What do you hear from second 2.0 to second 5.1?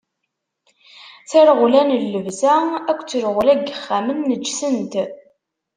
llebsa akked treɣla n yexxamen neǧsent.